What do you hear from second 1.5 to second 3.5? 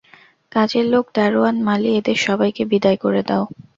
মালী, এদের সবাইকে বিদায় করে দাও।